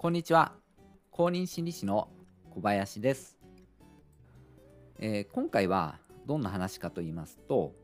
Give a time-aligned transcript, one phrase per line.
[0.00, 0.52] こんにちは。
[1.10, 2.08] 公認心理師の
[2.54, 3.36] 小林です、
[5.00, 7.74] えー今回はどんな話かと言いますと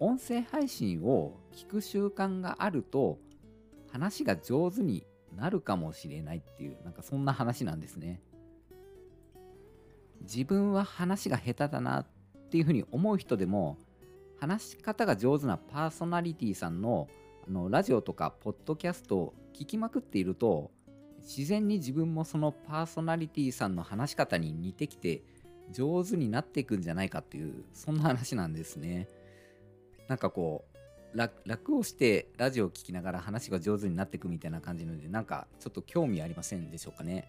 [0.00, 3.20] 音声配信を聞く習慣があると
[3.92, 5.06] 話が上手に
[5.36, 8.20] なるかもしれないっていうなんかそんな話なんですね。
[10.22, 12.06] 自分は話が下手だなっ
[12.50, 13.78] ていうふうに思う人でも
[14.40, 17.06] 話し方が上手なパーソナリティさんの
[17.46, 20.72] あのラジオとかポッドキャストを聞きまくっていると
[21.26, 25.22] 自然に自分もそのパーソナリティさんの話し方に似てきて
[25.72, 29.08] 上手になっていくんじゃないかっていうそんな話なんですね。
[30.06, 30.76] なんかこう
[31.44, 37.26] 楽をしてラジオを聞きながら話が上手になっていくみたいな感じなのでなんかちょっと興味ありませんでしょうかね。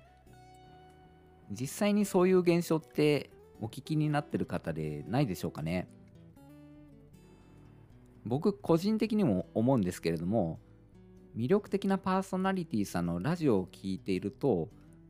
[1.50, 5.88] 実際にそういう現象ってお聞きになってる方でないでしょうかね。
[8.26, 10.60] 僕個人的にも思うんですけれども
[11.38, 14.70] 魅力的なパーソナリティさんのラジオを聞いていると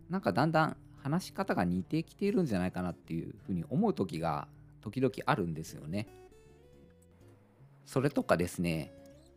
[0.09, 4.49] なんかだんだん話し方が似てきているんじゃないかなっていうふうに思う時が
[4.81, 6.07] 時々あるんですよね。
[7.85, 8.91] それとかですね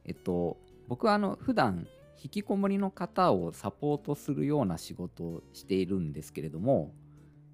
[0.04, 0.56] えっと
[0.88, 1.86] 僕はあの普段
[2.20, 6.92] 引きこもりの方をサポートするような仕事をしているんですけれども、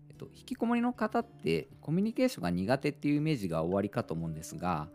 [0.09, 4.89] えっと、引きこもりの方ってコミュニケーションが苦手っていうイメージが終わりかと思うんですが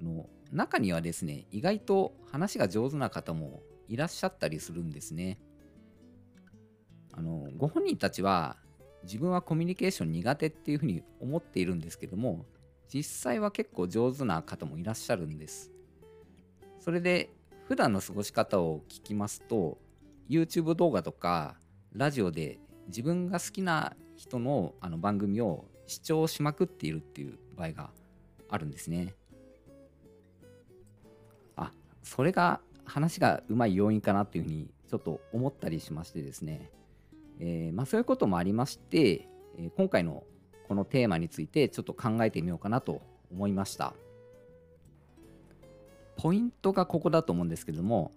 [0.00, 5.38] あの中にはですね意外と話が上手な方もいらっしゃったりするんですね。
[7.12, 8.56] あのご本人たちは
[9.04, 12.46] 自分はコミュニケーション苦手っていうふうに思っているんですけども
[12.92, 15.70] 実際は結構上手な方もいらっしゃるんです。
[16.78, 17.30] それで
[17.68, 19.78] 普段の過ごし方を聞きますと
[20.28, 21.56] YouTube 動画とか
[21.92, 27.90] ラジオで自分が好きな人のあの番組を視聴しまくっているっていう場合が
[28.48, 29.14] あるんですね。
[31.56, 31.72] あ
[32.02, 36.70] それが話がうまい要因かなっていうふうにちょっと思ったりしましてですね、
[37.40, 40.24] えーまあ、そういうこともありまして、えー今回の
[40.68, 43.92] このテーマについてちょっと考えてみようかなと思いました
[46.16, 48.12] ポイントがここだと思うんですけども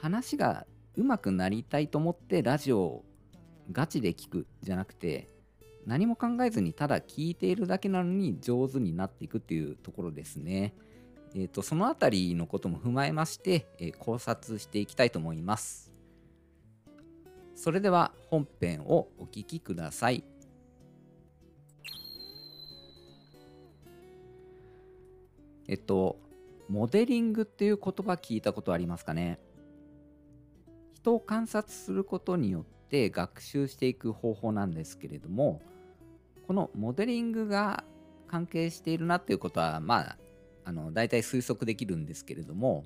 [0.00, 0.64] 話が
[0.96, 3.04] 上手くなりたいと思ってラジオを
[3.72, 5.28] ガチで聞くじゃなくて
[5.86, 10.74] 何も考えずにただ聞いているだけなのに上手になっていくっていうところですね。
[11.34, 15.92] えー、とそのあたりのことも踏まえまして、えー考察していきたいと思います。
[17.54, 20.24] それでは本編をお聞きください。
[25.66, 26.18] えっと、
[26.68, 29.38] モデリングっていう言葉聞いたことありますかね？
[30.94, 35.60] 人を観察することによって学習していく方法なんですけれども、
[36.46, 37.84] このモデリングが
[38.28, 40.18] 関係しているなっていうことは、まあ、
[40.68, 42.84] あの大体推測できるんですけれども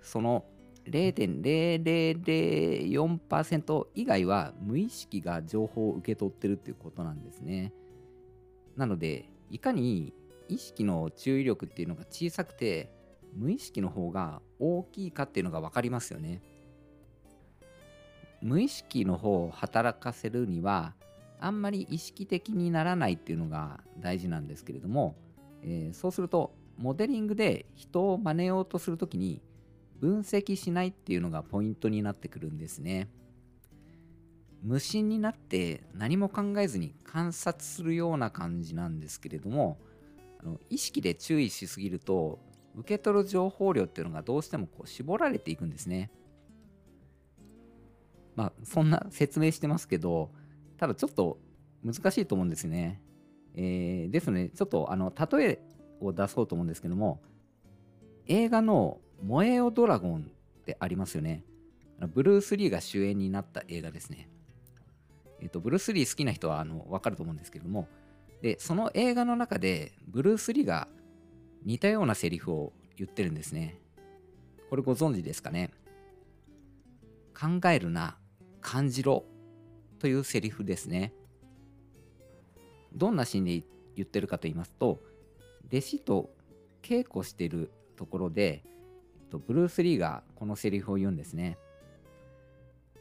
[0.00, 0.46] その
[0.86, 7.74] 0.0004%以外は無意識が情報を受け取ってるっていうことなんですね。
[8.76, 10.14] なので、いかに
[10.48, 12.92] 意識の注意力っていうのが小さくて、
[13.34, 16.40] 無意識の方が大きいかっていうのが分かりますよね。
[18.42, 20.94] 無意識の方を働かせるには、
[21.44, 25.14] あんまり意識的にならないっていうのが大事なんですけれども、
[25.62, 29.42] えーそうするとモデリングで人を真似ようとするときに
[30.00, 33.08] 分析しないっていうのがポイントになってくるんですね。
[34.62, 39.78] 無心になって何も考えずに観察するような感じなんですけれども
[40.40, 42.38] あの意識で注意しすぎると
[42.74, 46.10] 受け取る情報量っていうのがどうしてもこう絞られていくんですね。
[48.34, 50.30] まあそんな説明してますけど
[50.84, 51.38] ただちょっと
[51.82, 53.00] 難しいと思うんですね。
[53.54, 55.62] えー、ですのでちょっとあの例え
[55.98, 57.22] を出そうと思うんですけども
[58.26, 60.20] 映画の「燃えよドラゴン」
[60.60, 61.42] ってありますよね。
[62.12, 64.28] ブルース・リーが主演になった映画ですね。
[65.40, 67.88] えっ、ー、と、ブルース・リー好きな人はあの分かると思うんですけども、
[68.42, 70.88] で、その映画の中で、ブルース・リーが
[71.64, 73.78] 似たようなセリフを言ってるんですね。
[74.68, 75.70] これご存知ですかね？
[77.32, 78.18] 考えるな、
[78.60, 79.24] 感じろ
[80.04, 81.14] というセリフですね。
[82.94, 83.62] どんなシーンで
[83.96, 85.00] 言ってるかと言いますと、
[85.68, 86.30] 弟子と
[86.82, 88.64] 稽古してるところで、
[89.30, 91.56] ブルース・リーがこのセリフを言うんですね。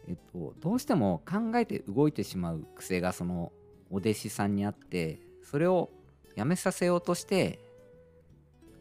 [0.08, 3.52] えっと、どうしても考えて動いてしまう癖がその
[3.92, 5.90] お弟子さんにあってそれを
[6.36, 7.60] やめさせようとして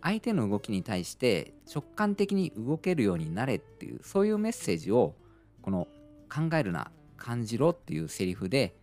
[0.01, 5.15] 相手の動きに対して直感的に動けるようになれっていうそういうメッセージを
[5.61, 5.89] この
[6.33, 6.91] 「考えるな
[7.23, 8.75] 感じろ」っていうセリフで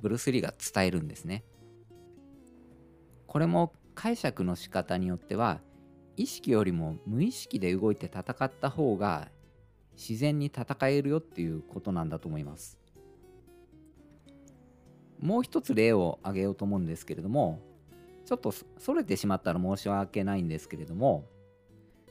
[0.00, 1.42] ブルース・リーが伝えるんですね。
[3.26, 5.60] これも解釈の仕方によっては
[6.16, 9.30] 意識よりも無意識で動いて戦った方が
[9.94, 12.78] 自然に戦えるよっていうことなんだと思います。
[15.18, 17.60] もう一つ例を挙げようと思うんですけれども、
[18.24, 21.26] ちょっとそれてしまったら申し訳ないんですけれども、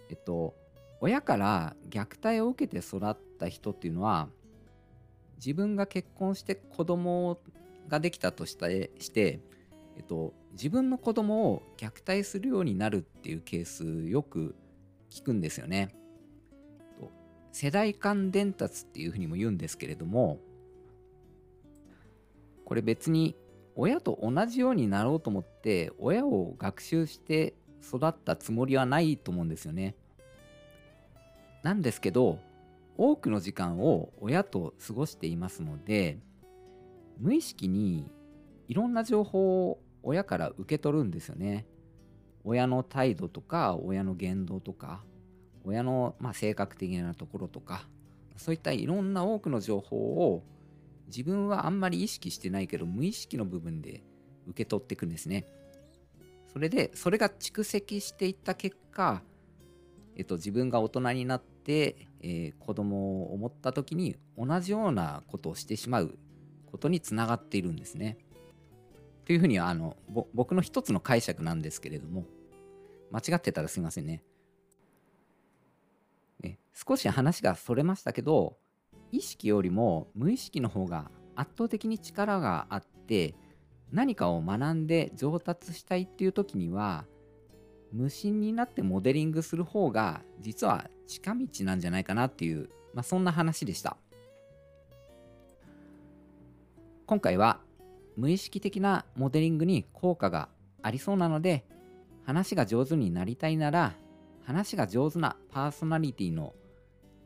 [0.10, 0.56] えっと、
[1.02, 4.30] 親から虐待を受けて育った人っていうのは、
[5.44, 7.40] 自分が結婚して子供
[7.88, 9.40] ができたとしてして、
[9.98, 14.56] えっと、自分の子供を虐待するようになるっていうケースよく
[15.10, 15.96] 聞くんですよね。
[17.52, 20.40] 世代間伝達っていうふうにも言うんですけれども
[22.64, 23.36] これ別に
[23.76, 29.96] 親と同じようになろうと思って親を学習して育ったつもりはないと思うんですよね。
[31.64, 32.40] なんですけど
[33.02, 36.20] 多くの時間を親と過ごしていますので
[37.18, 38.12] 無意識に
[38.68, 41.66] いろんな情報を親から受け取るんですよね。
[42.44, 45.02] 親の態度とか親の言動とか
[45.64, 47.88] 親の、ま、性格的なところとか
[48.36, 50.44] そういったいろんな多くの情報を
[51.08, 54.04] 自分はあんまり意識してないけど無意識の部分で
[54.48, 55.46] 受け取っていくんですね。
[56.52, 59.22] それでそれが蓄積していった結果、
[60.18, 66.18] えっと、自分が大人になって、えー、子供を思った時に同じようなことをしてしまう
[66.66, 68.18] ことにつながっているんですね。
[69.26, 69.96] というふうにはあの
[70.34, 72.26] 僕の一つの解釈なんですけれども
[73.12, 74.24] 間違ってたらすいませんね。
[76.80, 78.58] 少し話がそれましたけど
[79.12, 83.36] 意識よりも無意識の方が圧倒的に力があって
[83.92, 87.06] 何かを学んで上達したいっていう時には
[87.92, 93.98] 無心になってモデリングする方が実は近道なんじゃないかなっていう、まあ、そんな話でした
[97.06, 97.60] 今回は
[98.16, 100.50] 無意識的なモデリングに効果が
[100.84, 101.66] ありそうなので
[102.26, 103.96] 話が上手になりたいなら
[104.46, 106.54] 話が上手なパーソナリティの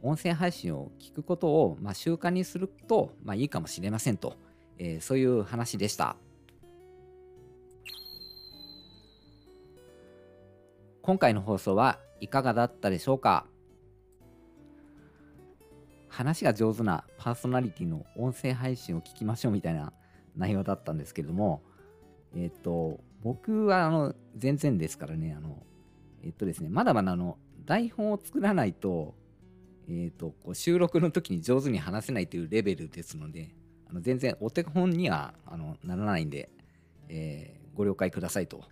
[0.02, 4.36] 音声配信を聞くことを、まあ、習慣にすると、まあ、いいかもしれませんと、
[4.78, 6.18] えー、そういう話でした。
[11.04, 13.46] 今回の放送はいかがだったでしょうか？
[16.08, 19.92] 話が上手なパーソナリティの音声配信を聞きましょうみたいな
[20.38, 21.62] 内容だったんですけれども、
[22.34, 25.62] えっ、と、僕はあの全然ですからね、あの、
[26.24, 29.14] えっ、とですね、まだまだあの台本を作らないと
[29.90, 33.54] えーと、こう収録の時に上手に話せないというレベルですので
[33.90, 36.50] あの全然お手本にはあのならないんで、
[37.10, 38.64] え、ご了解くださいと、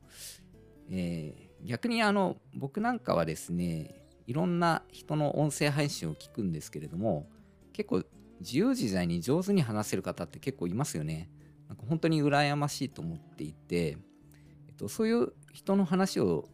[0.90, 3.96] え、逆にあの僕なんかはですね
[4.28, 7.28] いろんな人の音声配信を聞くんですけれども
[7.74, 8.04] 結構
[8.40, 11.30] 自由自在に上手に話せる方って結構いますよね
[11.68, 13.98] なんか本当に羨ましいと思っていて、
[14.68, 16.50] えっと、そういう人の話を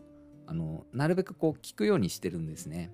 [0.45, 2.91] あのなるべくこう聞くようにしてるんですね。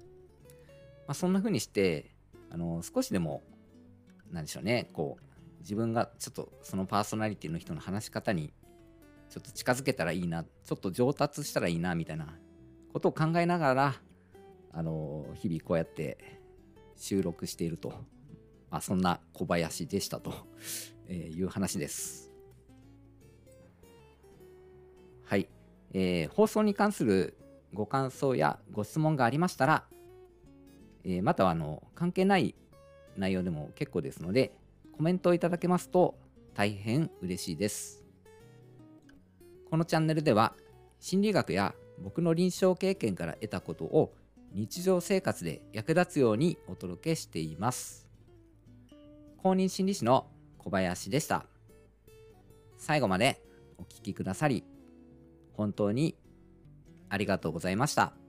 [1.05, 2.15] まあ、そんな風にして
[2.49, 3.41] あの少しでも
[4.31, 8.53] なんでしょうねこう自分がちょっとそのパーソナリティの人の話し方に
[9.33, 12.27] ちょっと近づけたらいいなちょっと上達したらいいなみたいな
[12.93, 13.95] ことを考えながら
[14.71, 16.39] あの日々こうやって
[16.95, 17.89] 収録していると、
[18.69, 20.35] まあ、そんな小林でしたと
[21.09, 22.31] いう話です。
[25.25, 25.49] はい、
[25.93, 27.35] えー、放送に関する
[27.73, 29.85] ご感想やご質問がありましたら
[31.03, 32.53] えーまたはあの関係ない
[33.17, 34.53] 内容でも結構ですので
[34.95, 36.19] コメントをいただけますと
[36.53, 38.02] 大変嬉しいです
[39.73, 40.53] このチャンネルでは
[40.99, 44.13] 心理学や僕の臨床経験から得たことを
[44.53, 48.07] 日常生活で役立つようにお届けしています
[49.41, 50.27] 公認心理師の
[50.59, 51.47] 小林でした
[52.77, 53.41] 最後まで
[53.79, 54.63] お聴きくださり
[55.53, 56.15] 本当に
[57.09, 58.22] ありがとうございました。